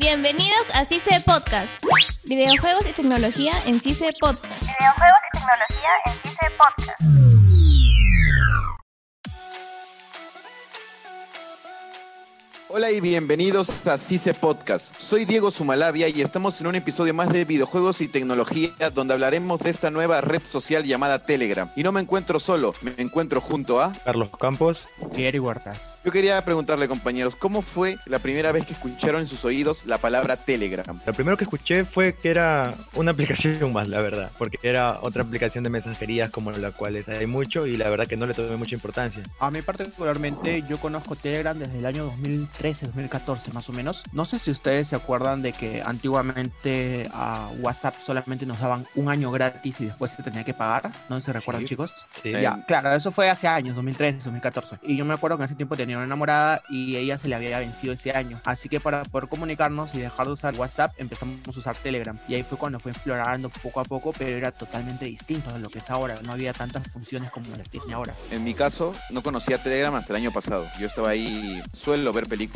[0.00, 1.72] Bienvenidos a CICE Podcast.
[2.24, 4.62] Videojuegos y tecnología en CICE Podcast.
[4.62, 7.29] Videojuegos y tecnología en CICE Podcast.
[12.72, 14.94] Hola y bienvenidos a CICE Podcast.
[14.96, 19.58] Soy Diego Sumalavia y estamos en un episodio más de videojuegos y tecnología donde hablaremos
[19.58, 21.68] de esta nueva red social llamada Telegram.
[21.74, 23.92] Y no me encuentro solo, me encuentro junto a...
[24.04, 24.84] Carlos Campos.
[25.16, 25.98] y Eric Huertas.
[26.04, 29.98] Yo quería preguntarle compañeros, ¿cómo fue la primera vez que escucharon en sus oídos la
[29.98, 31.00] palabra Telegram?
[31.04, 35.24] Lo primero que escuché fue que era una aplicación más, la verdad, porque era otra
[35.24, 38.56] aplicación de mensajerías como la cual hay mucho y la verdad que no le tomé
[38.56, 39.24] mucha importancia.
[39.40, 42.12] A mí particularmente yo conozco Telegram desde el año
[42.60, 44.02] 2013, 2014 más o menos.
[44.12, 49.08] No sé si ustedes se acuerdan de que antiguamente a WhatsApp solamente nos daban un
[49.08, 50.92] año gratis y después se tenía que pagar.
[51.08, 51.68] ¿No se recuerdan Sí.
[51.68, 51.94] chicos?
[52.22, 52.32] Sí.
[52.32, 54.78] Ya, claro, eso fue hace años, 2013, 2014.
[54.82, 57.34] Y yo me acuerdo que en ese tiempo tenía una enamorada y ella se le
[57.34, 58.38] había vencido ese año.
[58.44, 62.18] Así que para poder comunicarnos y dejar de usar WhatsApp, empezamos a usar Telegram.
[62.28, 65.70] Y ahí fue cuando fue explorando poco a poco, pero era totalmente distinto a lo
[65.70, 66.18] que es ahora.
[66.24, 68.12] No había tantas funciones como las tiene ahora.
[68.30, 70.66] En mi caso, no conocía Telegram hasta el año pasado.
[70.78, 72.49] Yo estaba ahí, suelo ver películas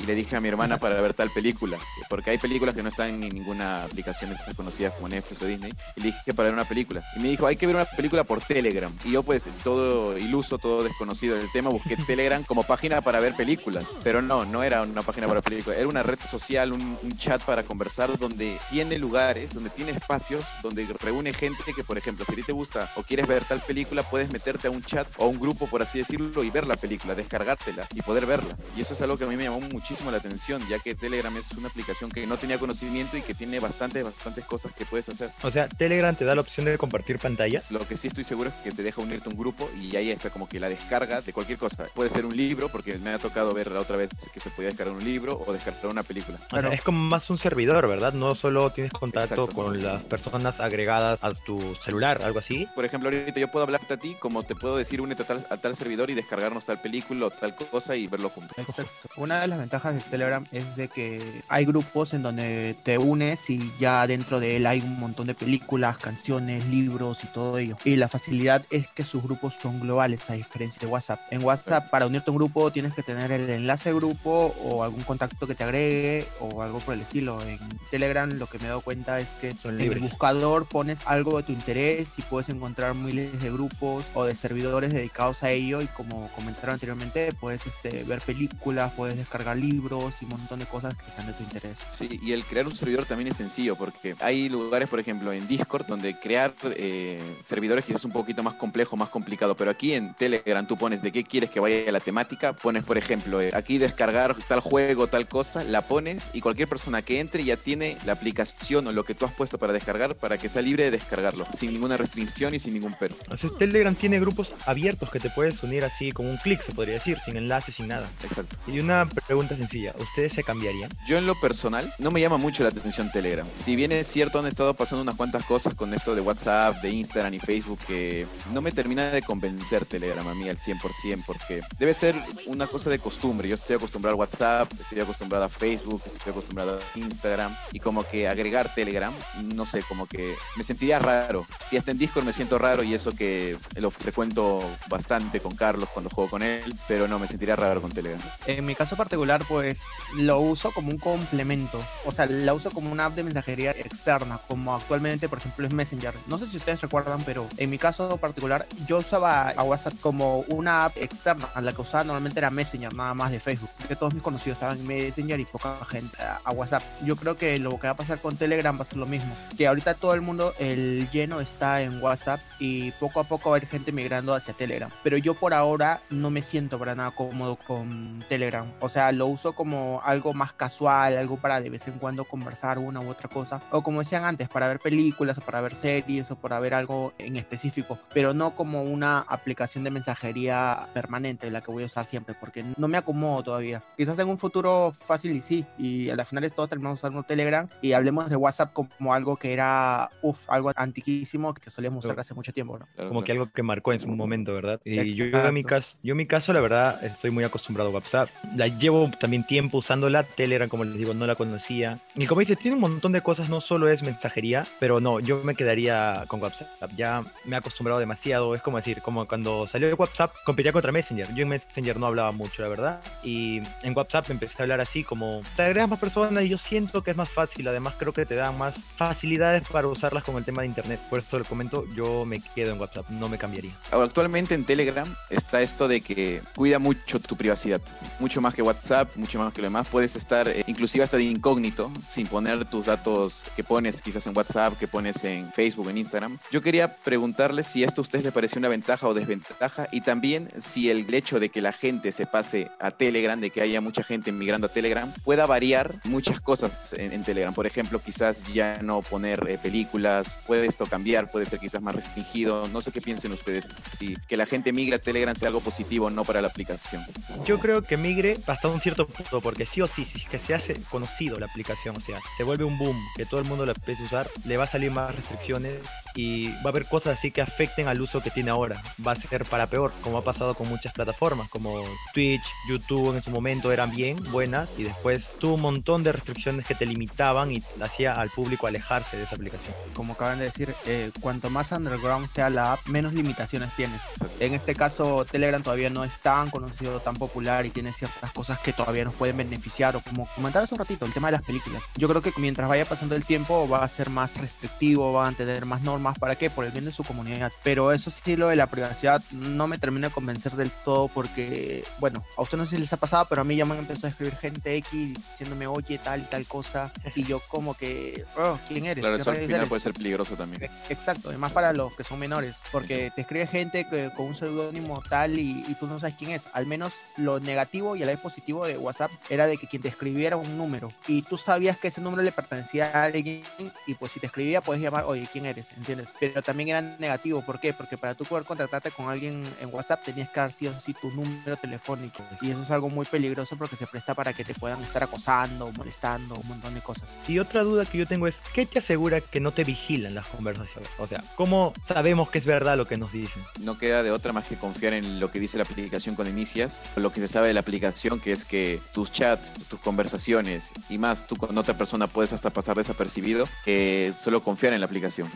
[0.00, 2.88] y le dije a mi hermana para ver tal película, porque hay películas que no
[2.88, 6.54] están en ninguna aplicación conocidas como Netflix o Disney, y le dije que para ver
[6.54, 7.04] una película.
[7.16, 8.92] Y me dijo, hay que ver una película por Telegram.
[9.04, 13.34] Y yo pues, todo iluso, todo desconocido del tema, busqué Telegram como página para ver
[13.34, 13.86] películas.
[14.02, 17.42] Pero no, no era una página para películas, era una red social, un, un chat
[17.42, 22.32] para conversar donde tiene lugares, donde tiene espacios, donde reúne gente que, por ejemplo, si
[22.32, 25.24] a ti te gusta o quieres ver tal película, puedes meterte a un chat o
[25.24, 28.56] a un grupo, por así decirlo, y ver la película, descargártela y poder verla.
[28.76, 31.34] Y eso es algo que a mí me llamó muchísimo la atención, ya que Telegram
[31.36, 35.08] es una aplicación que no tenía conocimiento y que tiene bastantes, bastantes cosas que puedes
[35.08, 35.30] hacer.
[35.42, 37.62] O sea, Telegram te da la opción de compartir pantalla.
[37.70, 40.10] Lo que sí estoy seguro es que te deja unirte a un grupo y ahí
[40.10, 41.86] está como que la descarga de cualquier cosa.
[41.94, 44.68] Puede ser un libro, porque me ha tocado ver la otra vez que se podía
[44.68, 46.36] descargar un libro o descargar una película.
[46.38, 46.72] O sea, Claro.
[46.72, 48.12] es como más un servidor, ¿verdad?
[48.12, 49.54] No solo tienes contacto Exacto.
[49.54, 52.66] con las personas agregadas a tu celular, algo así.
[52.74, 55.46] Por ejemplo, ahorita yo puedo hablarte a ti como te puedo decir únete a tal,
[55.50, 58.56] a tal servidor y descargarnos tal película o tal cosa y verlo juntos.
[58.58, 58.90] Exacto.
[59.16, 63.48] Una de las ventajas de Telegram es de que hay grupos en donde te unes
[63.48, 67.78] y ya dentro de él hay un montón de películas, canciones, libros y todo ello.
[67.84, 71.20] Y la facilidad es que sus grupos son globales a diferencia de WhatsApp.
[71.30, 75.02] En WhatsApp para unirte a un grupo tienes que tener el enlace grupo o algún
[75.02, 77.42] contacto que te agregue o algo por el estilo.
[77.42, 77.58] En
[77.90, 81.42] Telegram lo que me he dado cuenta es que en el buscador pones algo de
[81.44, 85.86] tu interés y puedes encontrar miles de grupos o de servidores dedicados a ello y
[85.86, 90.94] como comentaron anteriormente puedes este, ver películas, puedes descargar libros y un montón de cosas
[90.94, 91.78] que sean de tu interés.
[91.90, 95.46] Sí, y el crear un servidor también es sencillo porque hay lugares, por ejemplo, en
[95.46, 99.94] Discord donde crear eh, servidores quizás es un poquito más complejo, más complicado, pero aquí
[99.94, 103.50] en Telegram tú pones de qué quieres que vaya la temática, pones, por ejemplo, eh,
[103.54, 107.96] aquí descargar tal juego, tal cosa, la pones y cualquier persona que entre ya tiene
[108.04, 110.90] la aplicación o lo que tú has puesto para descargar para que sea libre de
[110.90, 113.16] descargarlo, sin ninguna restricción y sin ningún pero.
[113.36, 116.94] Sea, Telegram tiene grupos abiertos que te puedes unir así con un clic, se podría
[116.94, 118.08] decir, sin enlace, sin nada.
[118.22, 118.56] Exacto.
[118.66, 120.88] Y una pregunta sencilla, ¿ustedes se cambiarían?
[121.08, 123.44] Yo en lo personal no me llama mucho la atención Telegram.
[123.56, 126.90] Si bien es cierto, han estado pasando unas cuantas cosas con esto de WhatsApp, de
[126.90, 131.62] Instagram y Facebook que no me termina de convencer Telegram a mí al 100% porque
[131.80, 132.14] debe ser
[132.46, 133.48] una cosa de costumbre.
[133.48, 138.04] Yo estoy acostumbrado a WhatsApp, estoy acostumbrado a Facebook, estoy acostumbrado a Instagram y como
[138.04, 139.12] que agregar Telegram,
[139.42, 141.44] no sé, como que me sentiría raro.
[141.66, 145.88] Si hasta en Discord me siento raro y eso que lo frecuento bastante con Carlos
[145.92, 148.22] cuando juego con él, pero no, me sentiría raro con Telegram.
[148.46, 149.80] En mi caso particular pues
[150.16, 154.38] lo uso como un complemento, o sea, la uso como una app de mensajería externa,
[154.48, 156.14] como actualmente por ejemplo es Messenger.
[156.26, 160.40] No sé si ustedes recuerdan, pero en mi caso particular yo usaba a WhatsApp como
[160.48, 164.14] una app externa, la que usaba normalmente era Messenger, nada más de Facebook, que todos
[164.14, 166.82] mis conocidos estaban en Messenger y poca gente a WhatsApp.
[167.04, 169.34] Yo creo que lo que va a pasar con Telegram va a ser lo mismo,
[169.56, 173.56] que ahorita todo el mundo, el lleno está en WhatsApp y poco a poco va
[173.56, 177.10] a haber gente migrando hacia Telegram, pero yo por ahora no me siento para nada
[177.10, 181.86] cómodo con Telegram, o sea, lo uso como algo más casual, algo para de vez
[181.88, 185.40] en cuando conversar una u otra cosa, o como decían antes, para ver películas o
[185.40, 189.90] para ver series o para ver algo en específico, pero no como una aplicación de
[189.90, 193.82] mensajería permanente la que voy a usar siempre, porque no me acomodo todavía.
[193.96, 197.68] Quizás en un futuro fácil y sí, y a las finales todos terminamos usando Telegram
[197.80, 202.34] y hablemos de WhatsApp como algo que era, uff, algo antiquísimo que solíamos usar hace
[202.34, 203.08] mucho tiempo, ¿no?
[203.08, 204.80] Como que algo que marcó en su momento, ¿verdad?
[204.84, 207.92] Y yo, en mi caso, yo en mi caso, la verdad, estoy muy acostumbrado a
[207.92, 208.28] WhatsApp.
[208.56, 210.22] La llevo también tiempo usándola.
[210.22, 211.98] Telegram, como les digo, no la conocía.
[212.14, 215.42] Y como dices, tiene un montón de cosas, no solo es mensajería, pero no, yo
[215.44, 216.90] me quedaría con WhatsApp.
[216.96, 218.54] Ya me he acostumbrado demasiado.
[218.54, 221.32] Es como decir, como cuando salió WhatsApp, competía contra Messenger.
[221.34, 223.00] Yo en Messenger no hablaba mucho, la verdad.
[223.22, 227.02] Y en WhatsApp empecé a hablar así, como te agregas más personas y yo siento
[227.02, 227.66] que es más fácil.
[227.68, 231.00] Además, creo que te dan más facilidades para usarlas con el tema de internet.
[231.10, 233.72] Por eso lo comento, yo me quedo en WhatsApp, no me cambiaría.
[233.90, 237.80] Actualmente en Telegram está esto de que cuida mucho tu privacidad,
[238.18, 239.86] mucho más que WhatsApp, mucho más que lo demás.
[239.88, 244.36] Puedes estar eh, inclusive hasta de incógnito, sin poner tus datos que pones quizás en
[244.36, 246.38] WhatsApp, que pones en Facebook, en Instagram.
[246.50, 250.48] Yo quería preguntarles si esto a ustedes les pareció una ventaja o desventaja y también
[250.58, 254.02] si el hecho de que la gente se pase a Telegram, de que haya mucha
[254.02, 257.54] gente migrando a Telegram, pueda variar muchas cosas en, en Telegram.
[257.54, 261.94] Por ejemplo, quizás ya no poner eh, películas, puede esto cambiar, puede ser quizás más
[261.94, 262.68] restringido.
[262.68, 266.06] No sé qué piensen ustedes, si que la gente migre a Telegram sea algo positivo
[266.06, 267.04] o no para la aplicación.
[267.46, 270.38] Yo creo que migre hasta un cierto punto, porque sí o sí, si es que
[270.38, 273.66] se hace conocido la aplicación, o sea, se vuelve un boom, que todo el mundo
[273.66, 275.80] la empiece a usar, le va a salir más restricciones
[276.16, 278.82] y va a haber cosas así que afecten al uso que tiene ahora.
[279.06, 281.84] Va a ser para peor, como ha pasado con muchas plataformas, como
[282.14, 286.66] Twitch, YouTube en su momento eran bien buenas y después tuvo un montón de restricciones
[286.66, 289.74] que te limitaban y hacía al público alejarse de esa aplicación.
[289.94, 294.00] Como acaban de decir, eh, cuanto más underground sea la app, menos limitaciones tienes.
[294.40, 298.58] En este caso, Telegram todavía no es tan conocido, tan popular y tiene ciertas cosas
[298.60, 301.42] que todavía nos pueden beneficiar o como comentar hace un ratito, el tema de las
[301.42, 301.82] películas.
[301.96, 305.32] Yo creo que mientras vaya pasando el tiempo va a ser más restrictivo, va a
[305.32, 306.50] tener más normas, ¿para qué?
[306.50, 307.52] Por el bien de su comunidad.
[307.62, 311.84] Pero eso sí, lo de la privacidad no me termina de convencer del todo porque,
[311.98, 313.80] bueno, a usted no sé si les ha pasado, pero a mí ya me han
[313.80, 316.92] empezado a escribir gente X diciéndome, oye, tal y tal cosa.
[317.14, 319.02] Y yo como que, oh, ¿quién eres?
[319.02, 319.68] Claro, ¿Qué eso al final eres?".
[319.68, 320.62] puede ser peligroso también.
[320.64, 324.34] Ex- Exacto, además para los que son menores, porque te escribe gente que- con un
[324.34, 326.42] seudónimo tal y, y tú no sabes quién es.
[326.52, 329.80] Al menos lo negativo y a la vez positivo de WhatsApp era de que quien
[329.82, 333.42] te escribiera un número y tú sabías que ese número le pertenecía a alguien
[333.86, 335.66] y pues si te escribía puedes llamar, oye, ¿quién eres?
[335.76, 335.95] ¿Entiendes?
[336.18, 337.72] Pero también era negativo, ¿por qué?
[337.72, 340.94] Porque para tú poder contactarte con alguien en WhatsApp tenías que dar sí o sí
[340.94, 344.54] tu número telefónico y eso es algo muy peligroso porque se presta para que te
[344.54, 347.08] puedan estar acosando, molestando, un montón de cosas.
[347.28, 350.26] Y otra duda que yo tengo es, ¿qué te asegura que no te vigilan las
[350.26, 350.88] conversaciones?
[350.98, 353.42] O sea, ¿cómo sabemos que es verdad lo que nos dicen?
[353.60, 356.84] No queda de otra más que confiar en lo que dice la aplicación cuando inicias,
[356.96, 360.98] lo que se sabe de la aplicación, que es que tus chats, tus conversaciones y
[360.98, 365.30] más tú con otra persona puedes hasta pasar desapercibido, que solo confiar en la aplicación.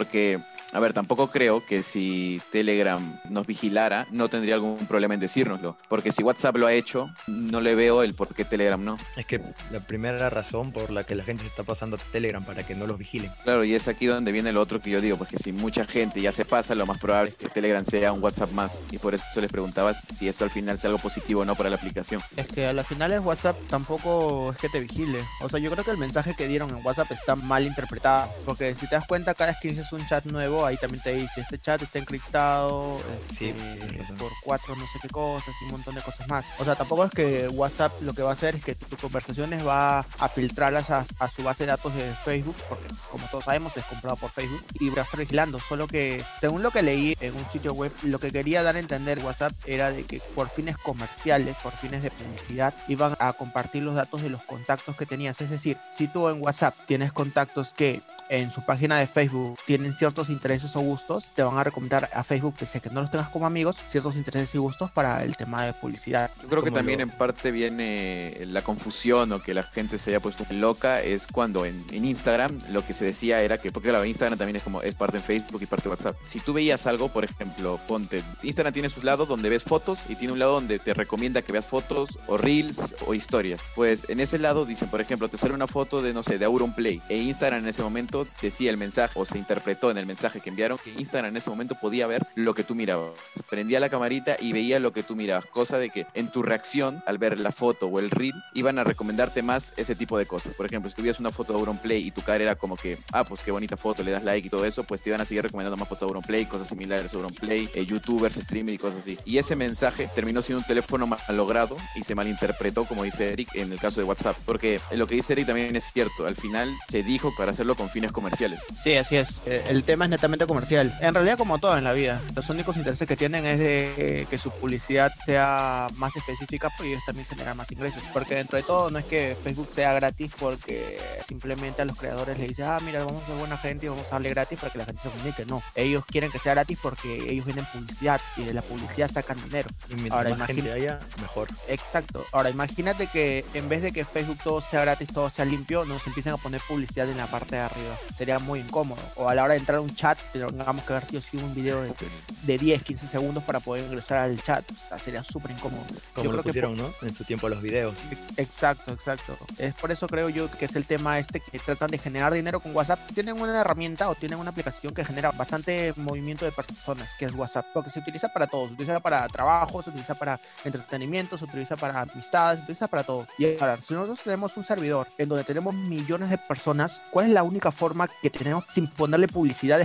[0.00, 0.40] Porque,
[0.72, 5.76] a ver, tampoco creo que si Telegram nos vigilara, no tendría algún problema en decírnoslo.
[5.88, 8.98] Porque si WhatsApp lo ha hecho, no le veo el por qué Telegram no.
[9.16, 9.40] Es que
[9.70, 12.74] la primera razón por la que la gente se está pasando a Telegram para que
[12.74, 13.30] no los vigilen.
[13.42, 16.20] Claro, y es aquí donde viene lo otro que yo digo, porque si mucha gente
[16.20, 18.80] ya se pasa, lo más probable es que Telegram sea un WhatsApp más.
[18.90, 21.70] Y por eso les preguntaba si esto al final sea algo positivo o no para
[21.70, 22.22] la aplicación.
[22.36, 25.24] Es que a la final es WhatsApp tampoco es que te vigile.
[25.40, 28.30] O sea, yo creo que el mensaje que dieron en WhatsApp está mal interpretado.
[28.44, 31.12] Porque si te das cuenta, cada vez que dices un chat nuevo, ahí también te
[31.14, 33.00] dice, este chat está encriptado
[33.38, 34.16] Sí, este, razón.
[34.16, 36.44] por cuatro no sé qué cosas y un montón de cosas más.
[36.58, 39.66] O sea, tampoco es que WhatsApp lo que va a hacer es que tus conversaciones
[39.66, 43.76] va a filtrarlas a, a su base de datos de Facebook, porque como todos sabemos
[43.76, 45.58] es comprado por Facebook y va a estar vigilando.
[45.60, 48.80] Solo que, según lo que leí en un sitio web, lo que quería dar a
[48.80, 53.82] entender WhatsApp era de que por fines comerciales, por fines de publicidad, iban a compartir
[53.82, 55.40] los datos de los contactos que tenías.
[55.40, 59.94] Es decir, si tú en WhatsApp tienes contactos que en su página de Facebook tienen
[59.94, 63.10] ciertos intereses o gustos, te van a recomendar a Facebook, pese a que no los
[63.10, 66.30] tengas como amigos, ciertos intereses y gustos para el tema de publicidad.
[66.42, 70.10] Yo creo que también lo- en parte viene la confusión o que la gente se
[70.10, 73.88] haya puesto loca es cuando en, en Instagram lo que se decía era que, porque
[73.90, 76.16] claro, Instagram también es como, es parte en Facebook y parte de WhatsApp.
[76.24, 80.16] Si tú veías algo, por ejemplo, ponte, Instagram tiene su lado donde ves fotos y
[80.16, 83.60] tiene un lado donde te recomienda que veas fotos o reels o historias.
[83.74, 86.44] Pues en ese lado dicen, por ejemplo, te sale una foto de, no sé, de
[86.46, 90.39] Auronplay e Instagram en ese momento decía el mensaje o se interpretó en el mensaje
[90.40, 93.12] que enviaron que Instagram en ese momento podía ver lo que tú mirabas.
[93.48, 97.02] Prendía la camarita y veía lo que tú mirabas, cosa de que en tu reacción
[97.06, 100.54] al ver la foto o el reel iban a recomendarte más ese tipo de cosas.
[100.54, 103.24] Por ejemplo, si tuvieras una foto de Auronplay y tu cara era como que, ah,
[103.24, 105.42] pues qué bonita foto, le das like y todo eso, pues te iban a seguir
[105.44, 109.18] recomendando más fotos de Auronplay, cosas similares a Auronplay, eh, youtubers, streamers y cosas así.
[109.24, 113.54] Y ese mensaje terminó siendo un teléfono mal logrado y se malinterpretó, como dice Eric,
[113.54, 114.36] en el caso de WhatsApp.
[114.44, 117.90] Porque lo que dice Eric también es cierto, al final se dijo para hacerlo con
[117.90, 118.60] fines comerciales.
[118.82, 119.40] Sí, así es.
[119.46, 120.94] Eh, El tema es netamente netamente comercial.
[121.00, 124.38] En realidad, como todo en la vida, los únicos intereses que tienen es de que
[124.38, 128.02] su publicidad sea más específica, pues ellos también generan más ingresos.
[128.12, 132.38] Porque dentro de todo, no es que Facebook sea gratis porque simplemente a los creadores
[132.38, 134.72] les dice, ah, mira, vamos a ser buena gente y vamos a darle gratis para
[134.72, 135.46] que la gente se comunique.
[135.46, 139.42] No, ellos quieren que sea gratis porque ellos venden publicidad y de la publicidad sacan
[139.42, 139.68] dinero.
[139.88, 141.48] Y Ahora, más gente haya, mejor.
[141.68, 142.24] Exacto.
[142.32, 146.06] Ahora, imagínate que en vez de que Facebook todo sea gratis, todo sea limpio, nos
[146.06, 147.96] empiezan a poner publicidad en la parte de arriba.
[148.16, 149.00] Sería muy incómodo.
[149.16, 151.36] O a la hora de entrar a un chat, tengamos que ver sí o sí
[151.36, 151.94] un video de,
[152.42, 154.64] de 10, 15 segundos para poder ingresar al chat.
[154.70, 155.84] O sea, sería súper incómodo.
[156.14, 156.92] Como Yo lo que pusieron, ¿no?
[157.02, 157.94] En su tiempo los videos.
[158.36, 159.36] Exacto, exacto.
[159.58, 162.60] Es por eso creo yo que es el tema este que tratan de generar dinero
[162.60, 163.00] con WhatsApp.
[163.14, 167.32] Tienen una herramienta o tienen una aplicación que genera bastante movimiento de personas, que es
[167.32, 168.68] WhatsApp, porque se utiliza para todo.
[168.68, 173.04] Se utiliza para trabajo, se utiliza para entretenimiento, se utiliza para amistades, se utiliza para
[173.04, 173.26] todo.
[173.38, 177.32] Y ahora, si nosotros tenemos un servidor en donde tenemos millones de personas, ¿cuál es
[177.32, 179.78] la única forma que tenemos sin ponerle publicidad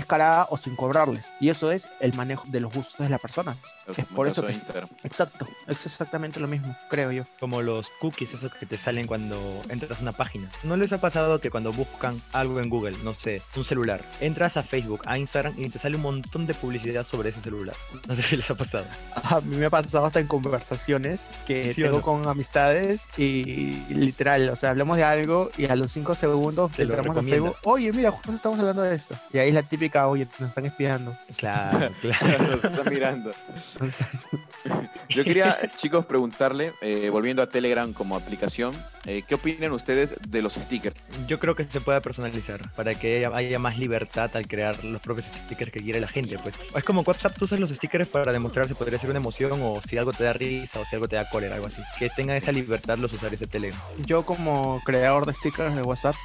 [0.50, 1.25] o sin cobrarles?
[1.39, 3.58] Y eso es el manejo de los gustos de las personas.
[3.96, 4.89] Es por eso que- Instagram.
[5.03, 7.24] Exacto, es exactamente lo mismo, creo yo.
[7.39, 9.39] Como los cookies, esos que te salen cuando
[9.70, 10.50] entras a una página.
[10.63, 14.58] ¿No les ha pasado que cuando buscan algo en Google, no sé, un celular, entras
[14.58, 17.75] a Facebook, a Instagram y te sale un montón de publicidad sobre ese celular?
[18.08, 18.86] No sé si les ha pasado.
[19.15, 22.01] A mí me ha pasado hasta en conversaciones que ¿Sí tengo no?
[22.03, 26.86] con amistades y literal, o sea, hablamos de algo y a los cinco segundos Te
[26.86, 27.27] lo entramos a.
[27.27, 29.15] Facebook, oye, mira, justo estamos hablando de esto.
[29.34, 31.16] Y ahí es la típica, oye, nos están espiando.
[31.38, 32.48] Claro, claro.
[32.48, 33.32] Nos están mirando.
[35.10, 40.42] Yo quería, chicos, preguntarle, eh, volviendo a Telegram como aplicación, eh, ¿qué opinan ustedes de
[40.42, 40.96] los stickers?
[41.28, 45.02] Yo creo que se puede personalizar para que haya, haya más libertad al crear los
[45.02, 46.38] propios stickers que quiere la gente.
[46.40, 49.60] Pues es como WhatsApp, tú usas los stickers para demostrar si podría ser una emoción
[49.62, 51.82] o si algo te da risa o si algo te da cólera, algo así.
[52.00, 53.80] Que tengan esa libertad los usuarios de Telegram.
[54.06, 56.16] Yo como creador de stickers de WhatsApp,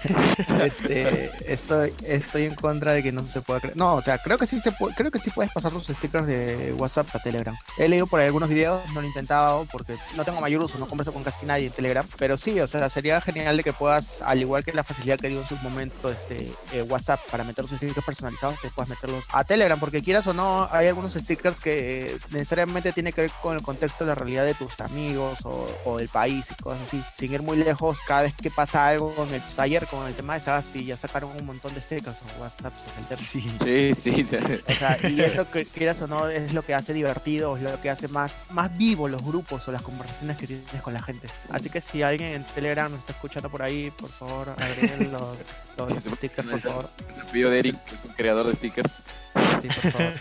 [0.64, 3.76] este, estoy, estoy en contra de que no se pueda crear.
[3.76, 6.26] No, o sea, creo que sí se puede, creo que sí puedes pasar los stickers
[6.26, 7.56] de WhatsApp a Telegram.
[7.78, 10.78] He leído por ahí algunos videos, no lo he intentado porque no tengo mayor uso,
[10.78, 13.72] no converso con casi nadie en Telegram, pero sí, o sea, sería genial de que
[13.72, 17.44] puedas, al igual que la facilidad que dio en su momento este eh, WhatsApp para
[17.44, 21.14] meter los stickers personalizados, que puedas meterlos a Telegram, porque quieras o no, hay algunos
[21.14, 25.38] stickers que necesariamente tiene que ver con el contexto de la realidad de tus amigos
[25.44, 27.02] o, del país y cosas así.
[27.18, 30.34] Sin ir muy lejos, cada vez que pasa algo con el ayer con el tema
[30.34, 32.72] de Sagasti, ya sacaron un montón de stickers o WhatsApp
[33.32, 33.94] Sí.
[33.94, 34.26] Sí, sí.
[34.68, 37.80] O sea, y eso que quieras o no es lo que hace divertido, es lo
[37.80, 41.28] que hace más, más vivo los grupos o las conversaciones que tienes con la gente.
[41.50, 45.36] Así que si alguien en Telegram nos está escuchando por ahí, por favor, agreguen los,
[45.76, 46.90] los stickers, por favor.
[47.08, 49.02] Es el pedido de Eric, que es un creador de stickers.
[49.62, 50.12] Sí, por favor.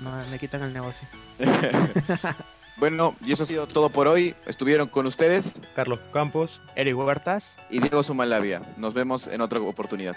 [0.00, 1.06] No, me quitan el negocio.
[2.76, 4.34] Bueno, y eso ha sido todo por hoy.
[4.46, 7.56] Estuvieron con ustedes Carlos Campos, Eric Huertas.
[7.70, 8.62] y Diego Sumalavia.
[8.78, 10.16] Nos vemos en otra oportunidad.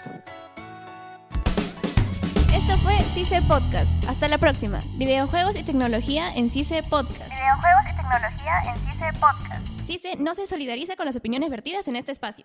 [2.68, 4.04] Esto fue CICE Podcast.
[4.06, 4.82] Hasta la próxima.
[4.96, 7.32] Videojuegos y tecnología en CICE Podcast.
[7.32, 9.86] Videojuegos y tecnología en CICE Podcast.
[9.86, 12.44] CICE no se solidariza con las opiniones vertidas en este espacio.